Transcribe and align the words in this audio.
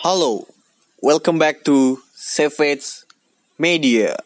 Halo, 0.00 0.48
welcome 1.04 1.36
back 1.36 1.60
to 1.68 2.00
Savage 2.16 3.04
Media. 3.60 4.16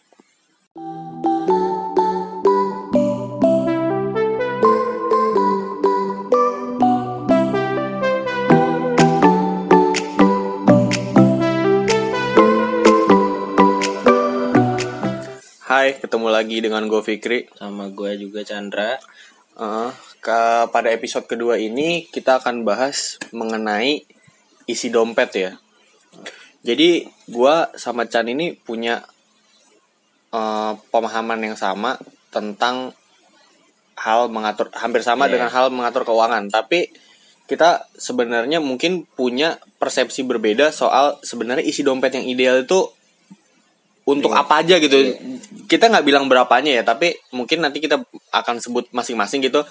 Hai, 15.59 15.99
ketemu 15.99 16.31
lagi 16.31 16.63
dengan 16.63 16.87
gue 16.87 17.03
Fikri. 17.03 17.51
sama 17.59 17.91
gue 17.91 18.15
juga 18.23 18.47
Chandra 18.47 19.03
Eh, 19.59 19.91
ke 20.23 20.71
pada 20.71 20.91
episode 20.95 21.27
kedua 21.27 21.59
ini 21.59 22.07
kita 22.11 22.39
akan 22.39 22.63
bahas 22.63 23.19
mengenai 23.35 24.07
isi 24.71 24.89
dompet 24.91 25.31
ya. 25.35 25.53
Jadi 26.65 27.05
gua 27.29 27.69
sama 27.77 28.09
Chan 28.09 28.25
ini 28.27 28.57
punya 28.57 29.05
eh, 30.33 30.73
pemahaman 30.91 31.39
yang 31.39 31.55
sama 31.55 31.95
tentang 32.35 32.91
hal 33.95 34.27
mengatur 34.27 34.67
hampir 34.75 35.07
sama 35.07 35.31
Iya. 35.31 35.39
dengan 35.39 35.51
hal 35.55 35.71
mengatur 35.71 36.03
keuangan, 36.03 36.51
tapi 36.51 36.91
kita 37.47 37.87
sebenarnya 37.95 38.59
mungkin 38.59 39.07
punya 39.07 39.61
persepsi 39.79 40.27
berbeda 40.27 40.73
soal 40.75 41.21
sebenarnya 41.23 41.63
isi 41.63 41.87
dompet 41.87 42.19
yang 42.19 42.27
ideal 42.27 42.67
itu 42.67 42.89
untuk 44.05 44.35
Iya. 44.35 44.43
apa 44.43 44.55
aja 44.67 44.77
gitu. 44.83 44.99
Iya. 44.99 45.15
Kita 45.71 45.87
nggak 45.87 46.03
bilang 46.03 46.27
berapanya 46.27 46.75
ya, 46.75 46.83
tapi 46.83 47.15
mungkin 47.31 47.63
nanti 47.63 47.79
kita 47.79 48.03
akan 48.35 48.59
sebut 48.59 48.91
masing-masing 48.91 49.39
gitu. 49.41 49.63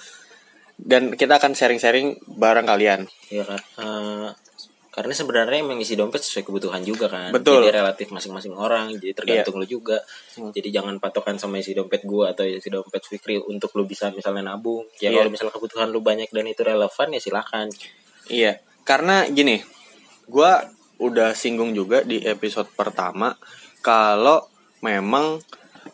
Dan 0.74 1.14
kita 1.14 1.38
akan 1.38 1.52
sharing-sharing 1.52 2.18
bareng 2.26 2.66
kalian. 2.66 3.06
ya 3.28 3.44
kan 3.46 3.60
Eh, 3.78 4.28
karena 4.94 5.10
sebenarnya 5.10 5.58
emang 5.66 5.82
isi 5.82 5.98
dompet 5.98 6.22
sesuai 6.22 6.46
kebutuhan 6.46 6.86
juga 6.86 7.10
kan 7.10 7.34
Betul. 7.34 7.66
jadi 7.66 7.82
relatif 7.82 8.14
masing-masing 8.14 8.54
orang 8.54 8.94
jadi 8.94 9.10
tergantung 9.10 9.58
lu 9.58 9.66
juga 9.66 9.98
Hmm. 10.38 10.50
jadi 10.50 10.82
jangan 10.82 10.98
patokan 11.02 11.34
sama 11.38 11.58
isi 11.58 11.74
dompet 11.74 12.02
gue 12.06 12.24
atau 12.26 12.42
isi 12.46 12.70
dompet 12.70 13.02
Fikri 13.02 13.38
untuk 13.38 13.74
lu 13.74 13.86
bisa 13.86 14.10
misalnya 14.10 14.54
nabung 14.54 14.86
ya 15.02 15.10
Iya. 15.10 15.22
kalau 15.22 15.30
misalnya 15.34 15.54
kebutuhan 15.54 15.88
lu 15.90 15.98
banyak 15.98 16.30
dan 16.30 16.46
itu 16.46 16.62
relevan 16.62 17.08
ya 17.10 17.20
silakan 17.22 17.68
Iya, 18.24 18.56
karena 18.88 19.28
gini, 19.28 19.60
gua 20.24 20.64
udah 20.96 21.36
singgung 21.36 21.76
juga 21.76 22.00
di 22.00 22.24
episode 22.24 22.70
pertama 22.72 23.36
kalau 23.78 24.48
memang 24.80 25.42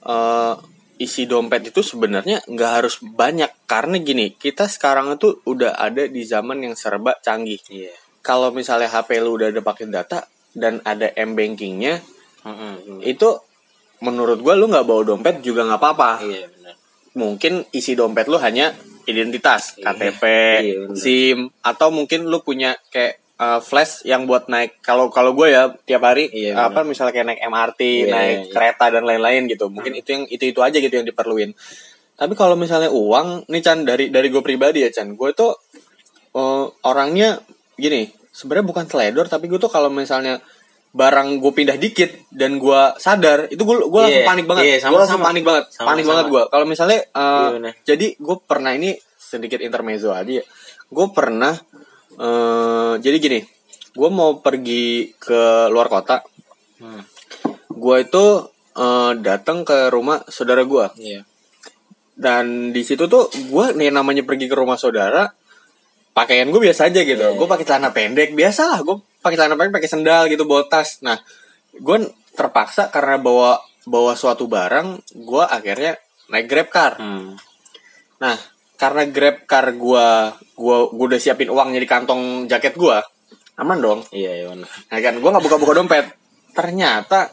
eh, 0.00 0.54
isi 0.96 1.24
dompet 1.26 1.72
itu 1.74 1.80
sebenarnya 1.82 2.44
nggak 2.46 2.72
harus 2.80 3.00
banyak 3.02 3.48
karena 3.66 3.96
gini, 3.98 4.36
kita 4.36 4.68
sekarang 4.68 5.10
itu 5.16 5.40
udah 5.42 5.74
ada 5.74 6.06
di 6.06 6.22
zaman 6.22 6.62
yang 6.62 6.76
serba 6.78 7.16
canggih. 7.18 7.58
iya 7.68 7.92
Kalau 8.20 8.52
misalnya 8.52 8.88
HP 8.92 9.16
lu 9.24 9.40
udah 9.40 9.48
ada 9.48 9.62
pakai 9.64 9.88
data 9.88 10.28
dan 10.52 10.84
ada 10.84 11.08
m 11.16 11.32
bankingnya, 11.32 12.04
Mm-mm. 12.44 13.00
itu 13.04 13.28
menurut 14.00 14.40
gua 14.44 14.56
lu 14.56 14.68
nggak 14.68 14.84
bawa 14.84 15.02
dompet 15.04 15.40
juga 15.40 15.64
nggak 15.64 15.80
apa-apa. 15.80 16.10
iya 16.24 16.48
Mungkin 17.16 17.66
isi 17.74 17.98
dompet 17.98 18.30
lu 18.30 18.38
hanya 18.38 18.70
identitas, 19.08 19.74
Iya. 19.74 19.90
KTP, 19.90 20.22
Iya, 20.62 20.76
bener. 20.86 20.96
SIM, 20.96 21.38
atau 21.64 21.88
mungkin 21.90 22.30
lu 22.30 22.38
punya 22.44 22.76
kayak 22.92 23.18
uh, 23.40 23.58
flash 23.58 24.04
yang 24.06 24.28
buat 24.28 24.46
naik. 24.46 24.78
Kalau 24.84 25.08
kalau 25.10 25.32
gue 25.34 25.50
ya 25.50 25.72
tiap 25.88 26.04
hari 26.06 26.30
Iya, 26.30 26.70
apa 26.70 26.84
misalnya 26.86 27.10
kayak 27.16 27.28
naik 27.34 27.42
MRT, 27.42 27.80
Iya, 27.82 28.06
naik 28.12 28.38
iya. 28.46 28.52
kereta 28.52 28.86
dan 28.94 29.02
lain-lain 29.08 29.48
gitu. 29.50 29.66
Mungkin 29.72 29.96
itu 29.96 30.08
yang 30.12 30.24
itu 30.28 30.44
itu 30.54 30.60
aja 30.60 30.76
gitu 30.78 30.92
yang 30.94 31.08
diperluin. 31.08 31.50
Tapi 32.20 32.36
kalau 32.36 32.52
misalnya 32.54 32.92
uang, 32.92 33.48
nih 33.48 33.62
Chan 33.64 33.80
dari 33.88 34.12
dari 34.12 34.28
gue 34.28 34.44
pribadi 34.44 34.84
ya 34.84 34.92
Chan, 34.92 35.08
gue 35.16 35.30
tuh 35.32 35.56
uh, 36.36 36.68
orangnya 36.84 37.40
gini. 37.80 38.02
Sebenarnya 38.30 38.62
bukan 38.64 38.84
teledor, 38.84 39.26
tapi 39.26 39.44
gue 39.46 39.56
tuh 39.56 39.66
kalau 39.66 39.88
misalnya 39.88 40.38
barang 40.90 41.38
gue 41.38 41.52
pindah 41.52 41.74
dikit 41.76 42.10
dan 42.28 42.58
gue 42.58 42.80
sadar 42.96 43.46
itu 43.46 43.58
gue 43.60 43.78
gue 43.80 44.00
langsung 44.00 44.22
Iya, 44.22 44.26
panik 44.26 44.44
banget 44.44 44.62
iya, 44.64 44.70
gue 44.72 44.82
sama-sama. 44.82 44.98
langsung 45.00 45.22
panik 45.22 45.44
banget 45.44 45.64
Sama-sama. 45.66 45.88
panik 45.88 46.04
banget 46.04 46.26
gue 46.26 46.42
kalau 46.46 46.66
misalnya 46.66 46.98
uh, 47.12 47.22
Iya, 47.22 47.50
bener. 47.54 47.72
jadi 47.86 48.06
gue 48.18 48.36
pernah 48.42 48.72
ini 48.72 48.90
sedikit 49.16 49.60
intermezzo 49.60 50.10
aja 50.10 50.32
ya 50.32 50.44
gue 50.90 51.06
pernah 51.08 51.54
eh 52.12 52.92
jadi 52.98 53.16
gini 53.16 53.40
gue 53.92 54.08
mau 54.10 54.38
pergi 54.38 54.84
ke 55.14 55.40
luar 55.68 55.86
kota 55.88 56.26
Hmm. 56.80 57.04
gue 57.70 57.96
itu 58.00 58.24
eh, 58.72 59.12
datang 59.14 59.62
ke 59.62 59.86
rumah 59.88 60.24
saudara 60.26 60.64
gue 60.64 60.86
iya 60.98 61.20
dan 62.16 62.70
di 62.70 62.80
situ 62.80 63.04
tuh 63.04 63.28
gue 63.28 63.66
nih 63.74 63.92
namanya 63.92 64.24
pergi 64.24 64.48
ke 64.48 64.56
rumah 64.56 64.74
saudara 64.74 65.28
pakaian 66.10 66.50
gue 66.50 66.60
biasa 66.60 66.90
aja 66.90 67.00
gitu 67.06 67.22
Iya, 67.22 67.38
gue 67.38 67.46
pakai 67.46 67.64
celana 67.66 67.90
pendek 67.94 68.34
biasa 68.34 68.62
lah 68.66 68.80
gue 68.82 68.96
pakai 69.22 69.36
celana 69.38 69.54
pendek 69.56 69.74
pakai 69.80 69.90
sendal 69.90 70.26
gitu 70.26 70.44
bawa 70.44 70.66
tas 70.66 71.00
nah 71.00 71.18
gue 71.74 71.96
terpaksa 72.34 72.90
karena 72.90 73.16
bawa 73.20 73.60
bawa 73.86 74.12
suatu 74.18 74.50
barang 74.50 75.00
gue 75.14 75.44
akhirnya 75.44 75.96
naik 76.30 76.46
grab 76.46 76.68
car 76.70 76.94
Hmm. 76.98 77.34
Nah, 78.20 78.36
karena 78.76 79.02
Grab 79.08 79.48
car 79.48 79.72
gua 79.76 80.36
gua 80.56 80.88
gua 80.92 81.06
udah 81.08 81.20
siapin 81.20 81.48
uangnya 81.48 81.80
di 81.80 81.88
kantong 81.88 82.44
jaket 82.48 82.76
gua, 82.76 83.00
aman 83.56 83.80
dong. 83.80 84.00
iya 84.12 84.44
iya 84.44 84.46
benar 84.52 84.68
Nah 84.68 84.98
kan, 85.00 85.14
gua 85.20 85.28
nggak 85.36 85.44
buka-buka 85.44 85.72
dompet. 85.76 86.06
Ternyata 86.52 87.32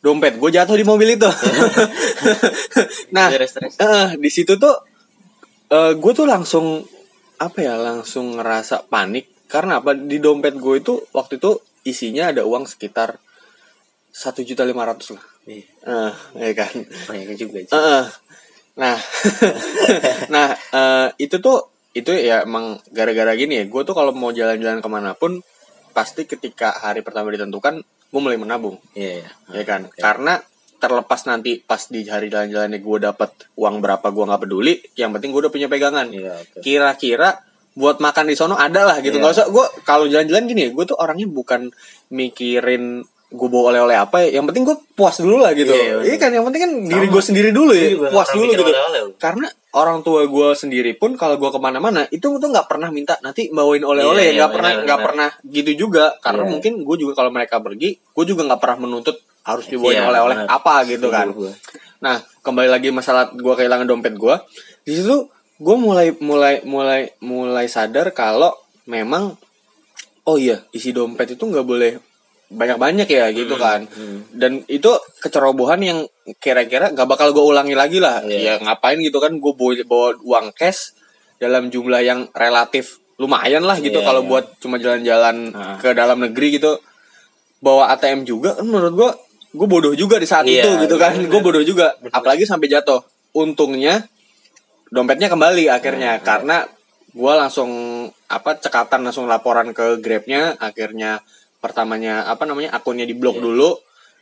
dompet 0.00 0.40
gue 0.40 0.50
jatuh 0.52 0.76
di 0.76 0.84
mobil 0.84 1.20
itu. 1.20 1.28
nah, 3.16 3.28
eh, 3.28 4.08
di 4.16 4.30
situ 4.32 4.56
tuh 4.56 4.76
eh 5.70 5.92
gue 5.94 6.12
tuh 6.16 6.24
langsung 6.24 6.80
apa 7.40 7.58
ya, 7.64 7.74
langsung 7.80 8.36
ngerasa 8.36 8.86
panik 8.92 9.48
karena 9.48 9.80
apa? 9.80 9.96
Di 9.96 10.20
dompet 10.20 10.60
gue 10.60 10.76
itu 10.78 11.00
waktu 11.16 11.40
itu 11.40 11.56
isinya 11.88 12.28
ada 12.28 12.44
uang 12.44 12.68
sekitar 12.68 13.16
satu 14.12 14.44
juta 14.44 14.68
lima 14.68 14.84
ratus 14.84 15.16
lah. 15.16 15.24
iya 15.48 15.64
Eh, 15.88 16.12
ya 16.36 16.52
kan. 16.52 16.74
banyak 17.08 17.34
juga 17.40 17.64
sih. 17.64 17.72
Heeh. 17.72 18.04
Nah, 18.76 18.96
nah 20.34 20.46
eh, 20.52 21.08
itu 21.16 21.40
tuh 21.40 21.72
itu 21.96 22.12
ya 22.14 22.44
emang 22.44 22.78
gara-gara 22.92 23.32
gini 23.34 23.58
ya. 23.58 23.64
Gue 23.66 23.82
tuh 23.88 23.96
kalau 23.96 24.12
mau 24.12 24.30
jalan-jalan 24.30 24.84
ke 24.84 24.88
mana 24.92 25.16
pun 25.16 25.40
pasti 25.90 26.28
ketika 26.28 26.70
hari 26.76 27.00
pertama 27.02 27.32
ditentukan 27.34 27.82
gue 27.82 28.20
mulai 28.20 28.38
menabung, 28.38 28.78
iya 28.94 29.22
iya 29.24 29.30
ya 29.50 29.64
kan? 29.66 29.86
Oke. 29.88 29.98
Karena 29.98 30.38
terlepas 30.80 31.20
nanti 31.28 31.60
pas 31.60 31.84
di 31.84 32.02
hari 32.08 32.26
jalan-jalannya 32.26 32.80
gue 32.80 32.98
dapat 33.04 33.30
uang 33.54 33.78
berapa 33.78 34.06
gue 34.08 34.24
nggak 34.24 34.40
peduli, 34.40 34.74
yang 34.96 35.12
penting 35.12 35.30
gue 35.30 35.40
udah 35.44 35.52
punya 35.52 35.68
pegangan. 35.68 36.08
iya 36.08 36.34
oke 36.34 36.64
Kira-kira 36.64 37.44
buat 37.70 38.02
makan 38.02 38.26
di 38.26 38.34
sono 38.34 38.56
ada 38.56 38.82
lah 38.82 38.98
gitu. 38.98 39.16
Iya. 39.16 39.22
Nggak 39.22 39.34
usah 39.36 39.46
gue 39.46 39.64
kalau 39.84 40.08
jalan-jalan 40.08 40.44
gini, 40.48 40.64
gue 40.72 40.84
tuh 40.84 40.98
orangnya 40.98 41.28
bukan 41.28 41.70
mikirin 42.10 43.04
gue 43.30 43.46
bawa 43.46 43.70
oleh-oleh 43.70 43.94
apa 43.94 44.26
ya. 44.26 44.42
Yang 44.42 44.44
penting 44.50 44.64
gue 44.66 44.76
puas 44.98 45.16
dulu 45.22 45.38
lah 45.38 45.54
gitu. 45.54 45.70
Iya, 45.70 46.02
Iya 46.02 46.02
bener. 46.02 46.18
kan, 46.18 46.30
yang 46.34 46.44
penting 46.50 46.62
kan 46.66 46.72
diri 46.90 47.06
gue 47.06 47.22
sendiri 47.22 47.50
dulu 47.54 47.72
ya. 47.72 47.88
Puas 48.10 48.28
dulu 48.34 48.44
gitu 48.50 48.62
karena 49.22 49.46
orang 49.70 50.02
tua 50.02 50.26
gue 50.26 50.48
sendiri 50.58 50.98
pun 50.98 51.14
kalau 51.14 51.38
gue 51.38 51.46
ke 51.46 51.60
mana-mana 51.62 52.02
itu 52.10 52.26
tuh 52.26 52.48
nggak 52.50 52.66
pernah 52.66 52.90
minta 52.90 53.14
nanti 53.22 53.54
bawain 53.54 53.86
oleh-oleh 53.86 54.34
Iya, 54.34 54.42
nggak 54.42 54.50
iya, 54.50 54.56
pernah 54.58 54.70
nggak 54.82 54.98
pernah 54.98 55.28
gitu 55.46 55.70
juga 55.86 56.04
karena 56.18 56.42
Iya. 56.42 56.50
mungkin 56.50 56.72
gue 56.82 56.96
juga 56.98 57.12
kalau 57.14 57.30
mereka 57.30 57.62
pergi 57.62 57.94
gue 58.02 58.24
juga 58.26 58.42
nggak 58.50 58.58
pernah 58.58 58.78
menuntut 58.82 59.22
harus 59.42 59.66
dibawain 59.66 59.96
Iya, 59.96 60.08
oleh-oleh 60.08 60.36
apa 60.44 60.74
gitu 60.84 61.08
kan 61.08 61.30
gue. 61.30 61.52
nah 61.98 62.16
kembali 62.40 62.68
lagi 62.68 62.88
masalah 62.88 63.28
gue 63.30 63.54
kehilangan 63.54 63.84
dompet 63.84 64.14
gue 64.14 64.34
di 64.82 64.92
situ 64.94 65.28
gue 65.56 65.76
mulai 65.76 66.16
mulai 66.16 66.60
mulai 66.62 67.12
mulai 67.20 67.66
sadar 67.66 68.10
kalau 68.10 68.52
memang 68.84 69.36
oh 70.22 70.36
iya 70.36 70.64
isi 70.70 70.90
dompet 70.90 71.30
itu 71.30 71.42
nggak 71.42 71.62
boleh 71.62 71.92
banyak-banyak 72.48 73.06
ya 73.06 73.30
gitu 73.30 73.54
kan 73.54 73.86
hmm. 73.86 74.34
dan 74.34 74.64
itu 74.66 74.90
kecerobohan 75.18 75.80
yang 75.80 75.98
kira-kira 76.36 76.90
gak 76.90 77.06
bakal 77.06 77.30
gue 77.30 77.44
ulangi 77.44 77.74
lagi 77.74 77.98
lah 77.98 78.24
ya 78.24 78.38
Iya. 78.50 78.54
ngapain 78.60 78.98
gitu 78.98 79.18
kan 79.18 79.30
gue 79.32 79.52
bawa, 79.52 79.72
bawa 79.84 80.08
uang 80.18 80.46
cash 80.52 80.98
dalam 81.38 81.68
jumlah 81.68 82.00
yang 82.00 82.26
relatif 82.32 82.98
lumayan 83.16 83.62
lah 83.62 83.78
gitu 83.78 84.02
Iya, 84.02 84.04
kalau 84.04 84.22
iya. 84.24 84.28
buat 84.28 84.44
cuma 84.58 84.76
jalan-jalan 84.76 85.36
Ah. 85.52 85.78
ke 85.78 85.94
dalam 85.94 86.18
negeri 86.18 86.58
gitu 86.58 86.74
bawa 87.60 87.92
ATM 87.92 88.24
juga 88.24 88.58
menurut 88.58 88.92
gue 88.94 89.10
gue 89.50 89.66
bodoh 89.66 89.92
juga 89.92 90.16
di 90.16 90.26
saat 90.26 90.46
Iya, 90.46 90.62
itu 90.62 90.86
gitu 90.86 90.96
kan. 90.96 91.12
bener. 91.14 91.28
gue 91.28 91.40
bodoh 91.40 91.62
juga. 91.62 91.94
Bener. 91.98 92.14
apalagi 92.14 92.44
sampai 92.44 92.68
jatuh. 92.68 93.02
Untungnya 93.32 94.06
dompetnya 94.88 95.26
kembali 95.26 95.66
akhirnya. 95.66 96.18
Hmm, 96.18 96.24
karena 96.24 96.56
gue 97.10 97.32
langsung 97.34 97.70
apa 98.26 98.50
cekatan 98.56 99.02
langsung 99.02 99.26
laporan 99.26 99.70
ke 99.70 99.98
grabnya. 99.98 100.54
Akhirnya 100.56 101.18
pertamanya 101.58 102.24
apa 102.24 102.46
namanya 102.46 102.70
akunnya 102.72 103.04
diblok 103.04 103.38
Iya. 103.38 103.44
dulu. 103.44 103.70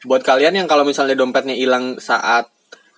Buat 0.04 0.22
kalian 0.22 0.54
yang 0.54 0.68
kalau 0.70 0.82
misalnya 0.82 1.14
dompetnya 1.14 1.52
hilang 1.52 1.98
saat 1.98 2.48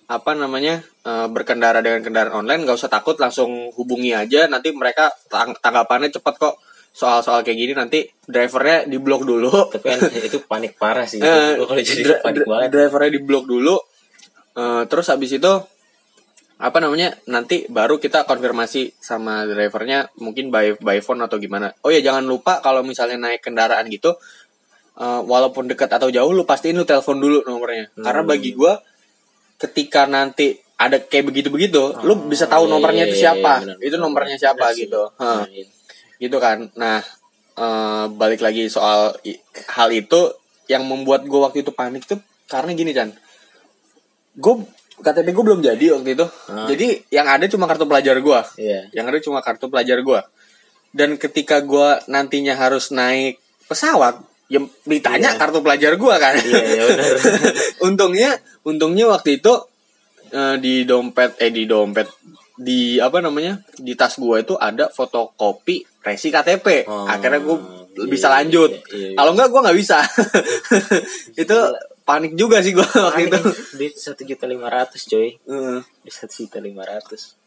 apa 0.07 0.31
namanya 0.35 0.83
eh, 1.01 1.27
berkendara 1.27 1.79
dengan 1.79 2.03
kendaraan 2.03 2.43
online 2.43 2.63
nggak 2.63 2.77
usah 2.77 2.91
takut 2.91 3.15
langsung 3.17 3.71
hubungi 3.75 4.11
aja. 4.13 4.47
Nanti 4.47 4.71
mereka 4.71 5.11
tang- 5.27 5.57
tanggapannya 5.57 6.11
cepat 6.11 6.35
kok 6.37 6.55
soal-soal 6.91 7.39
kayak 7.41 7.57
gini 7.57 7.73
nanti 7.73 7.99
drivernya 8.21 8.83
diblok 8.85 9.23
dulu. 9.23 9.49
Tapi 9.69 9.85
kan 9.85 9.99
itu 10.27 10.43
panik 10.43 10.75
parah 10.75 11.05
sih. 11.05 11.17
Gue 11.17 11.63
kalau 11.65 11.79
jadi 11.79 12.01
dra- 12.03 12.21
panik 12.21 12.43
banget. 12.43 12.69
drivernya 12.69 13.11
diblok 13.13 13.45
dulu. 13.45 13.75
Eh, 14.51 14.83
terus 14.85 15.07
habis 15.07 15.31
itu 15.31 15.53
apa 16.61 16.77
namanya 16.77 17.17
nanti 17.25 17.65
baru 17.65 17.97
kita 17.97 18.21
konfirmasi 18.23 18.93
sama 18.95 19.43
drivernya 19.45 20.13
mungkin 20.17 20.53
by 20.53 20.77
by 20.77 20.99
phone 20.99 21.19
atau 21.19 21.35
gimana. 21.35 21.73
Oh 21.81 21.89
ya 21.89 21.99
jangan 21.99 22.21
lupa 22.21 22.59
kalau 22.59 22.81
misalnya 22.81 23.17
naik 23.17 23.41
kendaraan 23.41 23.87
gitu 23.87 24.13
eh, 24.93 25.21
walaupun 25.23 25.65
dekat 25.65 25.89
atau 25.89 26.07
jauh 26.07 26.29
lu 26.29 26.43
pastiin 26.43 26.75
lu 26.75 26.83
telepon 26.83 27.17
dulu 27.17 27.41
nomornya. 27.41 27.89
Karena 27.95 28.21
Hmm. 28.21 28.29
bagi 28.29 28.51
gua 28.51 28.77
ketika 29.57 30.05
nanti 30.05 30.53
ada 30.75 30.97
kayak 30.97 31.29
begitu-begitu 31.29 32.01
lu 32.01 32.25
bisa 32.25 32.45
tahu 32.45 32.65
iya, 32.65 32.71
nomornya 32.71 33.03
iya, 33.05 33.07
itu 33.07 33.15
iya, 33.15 33.23
siapa. 33.31 33.53
benar. 33.61 33.77
itu 33.79 33.95
nomornya 33.95 34.35
siapa 34.35 34.57
Benar 34.59 34.73
sih. 34.73 34.81
gitu. 34.83 35.03
Nah, 35.15 35.45
iya. 35.47 35.65
Gitu 36.21 36.37
kan 36.37 36.69
nah 36.73 37.01
eh, 37.57 38.05
balik 38.07 38.39
lagi 38.39 38.69
soal 38.69 39.17
i- 39.23 39.41
hal 39.67 39.89
itu 39.89 40.29
yang 40.69 40.85
membuat 40.85 41.25
gue 41.25 41.35
waktu 41.37 41.65
itu 41.65 41.71
panik 41.71 42.05
tuh 42.05 42.21
karena 42.45 42.71
gini 42.71 42.93
Chan 42.93 43.09
gue 44.33 44.53
KTP 45.01 45.33
gue 45.33 45.43
belum 45.43 45.59
jadi 45.59 45.85
waktu 45.97 46.13
itu 46.13 46.25
Ah. 46.47 46.69
jadi 46.69 47.01
yang 47.09 47.25
ada 47.25 47.45
cuma 47.45 47.65
kartu 47.65 47.83
pelajar 47.83 48.15
gue 48.15 48.39
Iya. 48.55 48.93
yang 48.93 49.05
ada 49.05 49.17
cuma 49.17 49.41
kartu 49.41 49.65
pelajar 49.67 49.97
gue 49.99 50.19
dan 50.91 51.17
ketika 51.17 51.59
gue 51.59 52.05
nantinya 52.05 52.53
harus 52.53 52.91
naik 52.91 53.41
pesawat 53.65 54.21
ya 54.47 54.59
ditanya 54.85 55.33
Iya. 55.33 55.39
kartu 55.39 55.59
pelajar 55.59 55.97
gue 55.97 56.15
kan 56.15 56.35
Iya, 56.37 56.63
iya 56.69 56.83
benar. 56.85 57.15
untungnya 57.87 58.29
untungnya 58.61 59.09
waktu 59.09 59.41
itu 59.41 59.53
eh, 60.29 60.55
di 60.57 60.85
dompet 60.85 61.35
eh 61.39 61.49
di 61.49 61.65
dompet 61.65 62.07
di 62.61 63.01
apa 63.01 63.25
namanya 63.25 63.57
di 63.81 63.97
tas 63.97 64.21
gue 64.21 64.37
itu 64.37 64.53
ada 64.53 64.85
fotokopi 64.93 65.81
resi 66.05 66.29
KTP 66.29 66.85
Oh, 66.85 67.09
akhirnya 67.09 67.41
gue 67.41 67.57
iya, 67.97 68.05
bisa 68.05 68.27
iya, 68.29 68.33
lanjut 68.37 68.71
iya, 68.93 69.07
iya. 69.11 69.15
kalau 69.17 69.31
enggak 69.33 69.49
gue 69.49 69.61
nggak 69.65 69.77
bisa 69.81 69.97
itu 71.41 71.57
panik 72.01 72.33
juga 72.35 72.61
sih 72.61 72.73
gue 72.73 72.85
waktu 72.85 73.29
itu 73.29 73.39
Duit 73.77 73.93
satu 73.97 74.21
juta 74.25 74.45
lima 74.45 74.67
ratus 74.67 75.05
coy. 75.07 75.37
Di 76.01 76.11
satu 76.11 76.33
juta 76.43 76.59
lima 76.59 76.83
ratus. 76.83 77.37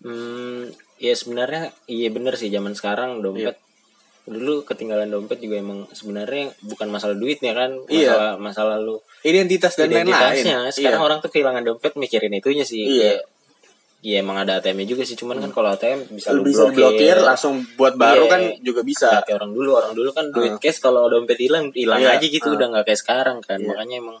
Hmm, 0.00 0.72
ya 0.96 1.12
sebenarnya 1.12 1.76
iya 1.84 2.08
bener 2.08 2.34
sih 2.40 2.48
zaman 2.48 2.72
sekarang 2.72 3.20
dompet. 3.20 3.56
Iya. 3.60 3.68
Dulu 4.30 4.64
ketinggalan 4.64 5.12
dompet 5.12 5.40
juga 5.40 5.60
emang 5.60 5.84
sebenarnya 5.92 6.52
bukan 6.64 6.88
masalah 6.88 7.16
duitnya 7.16 7.52
kan, 7.52 7.76
Iya. 7.88 8.08
masalah 8.08 8.32
masalah 8.40 8.76
lu 8.80 8.96
identitas 9.22 9.76
dan 9.76 9.92
lain-lain. 9.92 10.72
Sekarang 10.72 11.00
Iya. 11.00 11.06
orang 11.06 11.18
tuh 11.20 11.30
kehilangan 11.30 11.62
dompet 11.64 12.00
mikirin 12.00 12.32
itunya 12.32 12.64
sih. 12.64 12.80
Iya. 12.82 13.20
Kayak, 13.20 13.20
Iya 14.00 14.24
emang 14.24 14.40
ada 14.40 14.56
ATM-nya 14.56 14.88
juga 14.88 15.04
sih, 15.04 15.12
cuman 15.12 15.36
kan 15.38 15.52
kalau 15.52 15.68
ATM 15.70 16.08
bisa 16.08 16.32
lu 16.32 16.40
lu 16.40 16.48
bisa 16.48 16.64
blokir 16.64 16.80
blokir, 16.96 17.16
langsung 17.20 17.60
buat 17.76 18.00
baru 18.00 18.24
Iya. 18.24 18.32
kan 18.32 18.42
juga 18.64 18.80
bisa 18.80 19.12
Nggak 19.12 19.24
kayak 19.28 19.38
orang 19.44 19.52
dulu 19.52 19.70
orang 19.76 19.92
dulu 19.92 20.10
kan 20.10 20.24
duit 20.32 20.56
cash 20.56 20.80
kalau 20.80 21.04
dompet 21.06 21.36
hilang 21.36 21.68
hilang 21.70 22.00
Iya. 22.00 22.16
aja 22.16 22.26
gitu 22.26 22.48
Ah. 22.48 22.56
udah 22.56 22.66
nggak 22.72 22.84
kayak 22.86 22.96
sekarang 22.98 23.38
kan 23.40 23.60
Iya. 23.60 23.68
makanya 23.68 23.96
emang 24.00 24.18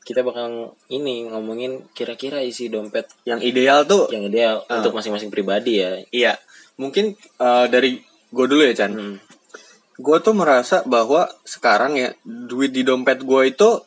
kita 0.00 0.22
bakal 0.22 0.46
ini 0.88 1.26
ngomongin 1.26 1.82
kira-kira 1.92 2.40
isi 2.40 2.70
dompet 2.70 3.10
yang 3.24 3.42
ideal 3.42 3.82
tuh 3.84 4.06
yang 4.08 4.22
ideal 4.22 4.62
Ah. 4.64 4.78
untuk 4.78 4.94
masing-masing 4.94 5.28
pribadi 5.28 5.82
ya 5.82 5.98
iya 6.08 6.32
mungkin 6.78 7.12
eh, 7.18 7.66
dari 7.66 7.98
gue 8.28 8.46
dulu 8.46 8.62
ya 8.62 8.72
Chan 8.72 8.94
Hmm. 8.94 9.18
gue 9.98 10.16
tuh 10.22 10.30
merasa 10.32 10.86
bahwa 10.86 11.26
sekarang 11.42 11.98
ya 11.98 12.14
duit 12.22 12.70
di 12.70 12.86
dompet 12.86 13.18
gue 13.20 13.42
itu 13.50 13.82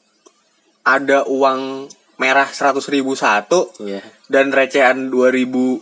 ada 0.83 1.24
uang 1.24 1.88
merah 2.21 2.45
seratus 2.47 2.85
ribu 2.88 3.18
satu 3.18 3.73
Iya. 3.81 4.06
dan 4.29 4.53
recehan 4.53 5.09
2000 5.09 5.81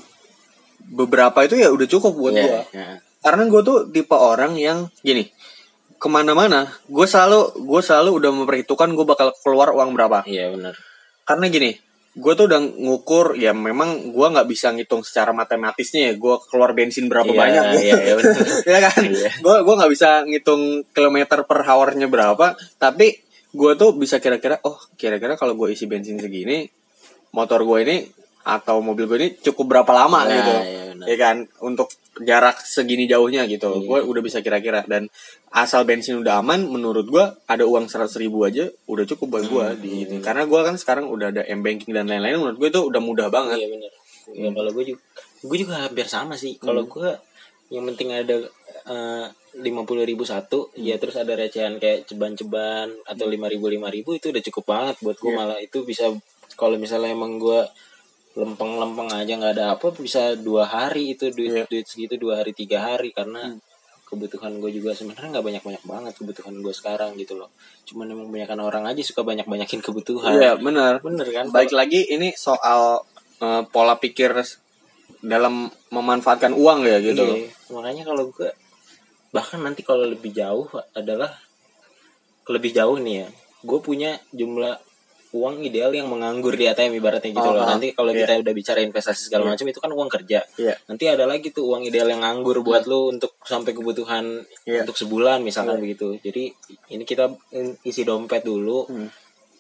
beberapa 0.90 1.44
itu 1.44 1.60
ya 1.60 1.70
udah 1.70 1.88
cukup 1.88 2.14
buat 2.16 2.34
Iya, 2.34 2.44
gue 2.44 2.62
iya. 2.74 2.88
karena 3.20 3.44
gue 3.46 3.62
tuh 3.62 3.78
tipe 3.92 4.16
orang 4.16 4.56
yang 4.56 4.88
gini 5.04 5.28
ke 6.00 6.08
mana-mana 6.08 6.72
gue 6.88 7.04
selalu 7.06 7.60
gue 7.60 7.82
selalu 7.84 8.10
udah 8.24 8.32
memperhitungkan 8.32 8.96
gue 8.96 9.04
bakal 9.04 9.36
keluar 9.44 9.76
uang 9.76 9.92
berapa 9.94 10.24
Iya 10.24 10.56
benar. 10.56 10.74
karena 11.28 11.46
gini 11.48 11.72
gue 12.10 12.34
tuh 12.34 12.50
udah 12.50 12.58
ngukur 12.58 13.38
ya 13.38 13.54
memang 13.54 14.10
gue 14.10 14.28
nggak 14.34 14.48
bisa 14.50 14.74
ngitung 14.74 15.06
secara 15.06 15.30
matematisnya 15.30 16.10
ya 16.10 16.14
gue 16.18 16.36
keluar 16.50 16.74
bensin 16.74 17.06
berapa 17.06 17.30
Iya, 17.30 17.38
banyak 17.38 17.64
iya, 17.78 17.96
iya, 18.02 18.14
bener. 18.18 18.36
ya 18.74 18.80
kan 18.82 19.04
gue 19.38 19.56
gue 19.62 19.74
nggak 19.78 19.92
bisa 19.94 20.10
ngitung 20.26 20.62
kilometer 20.90 21.46
per 21.46 21.60
hournya 21.64 22.08
berapa 22.10 22.58
tapi 22.82 23.14
gue 23.52 23.72
tuh 23.76 23.92
bisa 23.94 24.18
kira-kira 24.18 24.62
oh 24.62 24.78
kira-kira 24.96 25.34
kalau 25.34 25.54
gue 25.54 25.70
isi 25.70 25.86
bensin 25.86 26.16
segini 26.16 26.70
motor 27.32 27.62
gue 27.64 27.80
ini 27.82 27.98
atau 28.42 28.80
mobil 28.80 29.06
gue 29.06 29.18
ini 29.18 29.30
cukup 29.40 29.66
berapa 29.68 29.92
lama 29.92 30.22
Nah, 30.22 30.32
gitu 30.32 30.54
benar. 30.96 31.06
ya 31.06 31.16
kan 31.18 31.36
untuk 31.60 31.90
jarak 32.20 32.60
segini 32.60 33.06
jauhnya 33.06 33.46
gitu 33.46 33.70
Iya. 33.70 33.86
gue 33.86 34.00
udah 34.06 34.22
bisa 34.22 34.40
kira-kira 34.40 34.84
dan 34.84 35.08
asal 35.50 35.82
bensin 35.84 36.18
udah 36.18 36.40
aman 36.40 36.62
menurut 36.64 37.06
gue 37.06 37.22
ada 37.44 37.64
uang 37.64 37.88
seratus 37.88 38.18
ribu 38.18 38.44
aja 38.44 38.68
udah 38.86 39.06
cukup 39.08 39.28
buat 39.32 39.46
gue 39.46 39.66
Hmm, 39.68 39.80
di 39.80 39.90
ini 40.04 40.18
karena 40.20 40.44
gue 40.44 40.60
kan 40.60 40.76
sekarang 40.76 41.08
udah 41.08 41.32
ada 41.32 41.42
m 41.44 41.60
banking 41.60 41.90
dan 41.90 42.06
lain-lain 42.06 42.38
menurut 42.38 42.58
gue 42.58 42.70
itu 42.70 42.82
udah 42.82 43.00
mudah 43.00 43.28
banget 43.28 43.58
Iya 43.58 43.68
benar. 43.70 43.92
Ya 44.30 44.50
kalau 44.52 44.72
gue 44.72 44.86
juga 44.88 45.02
gue 45.40 45.58
juga 45.58 45.76
hampir 45.80 46.06
sama 46.06 46.36
sih. 46.36 46.54
Kalau 46.56 46.84
Hmm. 46.84 46.92
gue 46.92 47.10
yang 47.70 47.86
penting 47.88 48.10
ada 48.12 48.36
lima 49.56 49.82
puluh 49.84 50.06
ribu 50.06 50.24
satu, 50.24 50.70
Hmm. 50.72 50.82
ya 50.82 50.96
terus 50.98 51.16
ada 51.16 51.34
recehan 51.34 51.78
kayak 51.78 52.06
ceban-ceban 52.06 52.90
atau 53.04 53.26
lima 53.26 53.46
ribu 53.46 53.66
lima 53.66 53.90
ribu 53.90 54.14
itu 54.14 54.30
udah 54.30 54.42
cukup 54.42 54.64
banget 54.68 54.96
buat 55.00 55.18
gue 55.18 55.30
Iya. 55.30 55.38
malah 55.38 55.60
itu 55.60 55.82
bisa 55.84 56.10
kalau 56.54 56.76
misalnya 56.76 57.12
emang 57.12 57.38
gue 57.38 57.62
lempeng-lempeng 58.34 59.10
aja 59.12 59.34
nggak 59.36 59.54
ada 59.54 59.66
apa 59.74 59.90
bisa 59.92 60.38
dua 60.38 60.64
hari 60.64 61.14
itu 61.14 61.30
duit 61.30 61.50
Iya. 61.52 61.66
duit 61.66 61.86
segitu 61.86 62.16
dua 62.16 62.40
hari 62.40 62.54
tiga 62.54 62.82
hari 62.84 63.10
karena 63.10 63.52
Hmm. 63.52 63.60
kebutuhan 64.06 64.58
gue 64.58 64.72
juga 64.72 64.90
sebenarnya 64.92 65.38
nggak 65.38 65.46
banyak 65.46 65.64
banyak 65.64 65.84
banget 65.84 66.14
kebutuhan 66.16 66.54
gue 66.60 66.74
sekarang 66.74 67.14
gitu 67.14 67.38
loh 67.38 67.50
cuman 67.86 68.10
emang 68.10 68.30
banyakan 68.30 68.60
orang 68.60 68.84
aja 68.86 69.02
suka 69.02 69.22
banyak 69.22 69.46
banyakin 69.46 69.82
kebutuhan 69.82 70.34
iya 70.34 70.58
benar 70.58 70.98
bener 71.00 71.30
kan 71.30 71.46
baik 71.50 71.70
lagi 71.72 72.06
ini 72.08 72.34
soal 72.34 73.06
eh, 73.38 73.62
pola 73.66 73.98
pikir 73.98 74.34
dalam 75.22 75.68
memanfaatkan 75.90 76.54
uang 76.54 76.86
ya 76.86 76.98
gitu 77.02 77.22
Iya, 77.22 77.50
makanya 77.70 78.04
kalau 78.08 78.30
gue 78.30 78.50
bahkan 79.30 79.60
nanti 79.60 79.82
kalau 79.82 80.06
lebih 80.06 80.32
jauh 80.32 80.66
adalah 80.94 81.30
lebih 82.50 82.72
jauh 82.74 82.98
nih 82.98 83.16
ya 83.24 83.28
gue 83.62 83.80
punya 83.80 84.18
jumlah 84.32 84.74
uang 85.30 85.62
ideal 85.62 85.94
yang 85.94 86.10
menganggur 86.10 86.58
di 86.58 86.66
ATM 86.66 86.98
ibaratnya 86.98 87.30
gitu 87.30 87.46
Oh, 87.46 87.54
loh 87.54 87.62
oh, 87.62 87.70
nanti 87.70 87.94
kalau 87.94 88.10
iya. 88.10 88.26
kita 88.26 88.42
udah 88.42 88.54
bicara 88.58 88.82
investasi 88.82 89.30
segala 89.30 89.46
Iya. 89.46 89.50
macam 89.54 89.66
itu 89.70 89.80
kan 89.80 89.92
uang 89.94 90.10
kerja 90.10 90.40
Iya. 90.58 90.74
nanti 90.90 91.06
ada 91.06 91.30
lagi 91.30 91.54
tuh 91.54 91.70
uang 91.70 91.86
ideal 91.86 92.10
yang 92.10 92.26
nganggur 92.26 92.66
buat 92.66 92.90
lu 92.90 93.14
untuk 93.14 93.38
sampai 93.46 93.78
kebutuhan 93.78 94.42
Iya. 94.66 94.82
untuk 94.82 94.98
sebulan 94.98 95.46
misalkan 95.46 95.78
Iya. 95.78 95.84
begitu 95.86 96.08
jadi 96.18 96.44
ini 96.90 97.04
kita 97.06 97.30
isi 97.86 98.02
dompet 98.02 98.42
dulu 98.42 98.90
Hmm. 98.90 99.06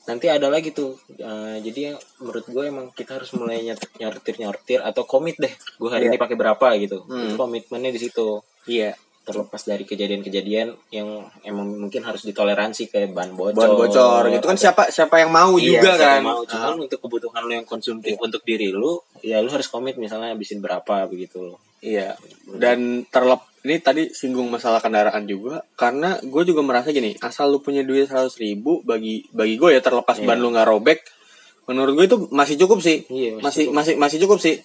nanti 0.09 0.25
ada 0.25 0.49
lagi 0.49 0.73
tuh 0.73 0.97
Eh, 1.13 1.57
jadi 1.61 1.93
menurut 2.17 2.47
gue 2.47 2.63
emang 2.65 2.89
kita 2.89 3.21
harus 3.21 3.29
mulai 3.35 3.61
nyortir 3.61 4.39
nyortir 4.39 4.79
atau 4.81 5.05
komit 5.05 5.37
deh 5.37 5.51
gue 5.51 5.89
hari 5.91 6.09
Iya. 6.09 6.09
ini 6.09 6.17
pakai 6.17 6.33
berapa 6.33 6.67
gitu 6.81 7.05
Hmm. 7.05 7.29
itu 7.29 7.35
komitmennya 7.37 7.93
di 7.93 8.01
situ 8.01 8.41
iya 8.65 8.97
terlepas 9.29 9.61
dari 9.61 9.85
kejadian-kejadian 9.85 10.73
yang 10.89 11.07
emang 11.41 11.69
mungkin 11.77 12.01
harus 12.01 12.25
ditoleransi 12.25 12.89
kayak 12.89 13.13
ban 13.13 13.29
bocor 13.31 13.53
buat 13.53 13.71
bocor 13.85 14.23
gitu 14.27 14.41
kan 14.43 14.57
siapa 14.57 14.89
siapa 14.89 15.21
yang 15.21 15.29
mau 15.29 15.53
Iya, 15.55 15.77
juga 15.77 15.91
siapa 15.93 16.01
kan 16.01 16.13
yang 16.15 16.25
mau 16.25 16.41
cuman 16.43 16.75
untuk 16.81 16.99
kebutuhan 16.99 17.41
lo 17.41 17.53
yang 17.53 17.63
konsumtif 17.63 18.13
Iya. 18.13 18.25
untuk 18.25 18.41
diri 18.41 18.67
lu 18.69 18.97
ya 19.21 19.37
lu 19.39 19.47
harus 19.47 19.67
komit 19.67 19.95
misalnya 19.95 20.33
habisin 20.33 20.57
berapa 20.57 21.05
begitu 21.05 21.45
loh 21.45 21.61
Iya. 21.79 22.19
Dan 22.49 23.07
terlep 23.07 23.39
ini 23.61 23.79
tadi 23.79 24.09
singgung 24.09 24.49
masalah 24.49 24.79
kendaraan 24.79 25.23
juga 25.23 25.63
karena 25.73 26.19
gue 26.19 26.43
juga 26.43 26.59
merasa 26.59 26.89
gini 26.89 27.15
asal 27.19 27.47
lu 27.47 27.59
punya 27.59 27.83
duit 27.83 28.03
seratus 28.03 28.35
ribu 28.35 28.83
bagi 28.83 29.23
bagi 29.29 29.55
gue 29.55 29.71
ya 29.71 29.79
terlepas 29.79 30.17
Iya. 30.17 30.25
ban 30.25 30.39
lu 30.39 30.49
nggak 30.49 30.67
robek 30.67 30.99
menurut 31.65 31.93
gue 31.93 32.05
itu 32.09 32.17
masih 32.33 32.57
cukup 32.57 32.81
sih 32.81 33.05
Iya, 33.07 33.37
masih 33.37 33.39
masih 33.39 33.63
cukup. 33.63 33.75
masih 33.75 33.93
masih 33.95 34.17
cukup 34.25 34.39
sih 34.41 34.57